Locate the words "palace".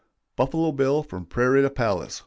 1.69-2.19